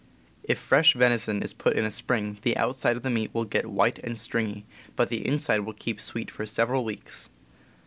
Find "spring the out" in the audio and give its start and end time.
1.91-2.75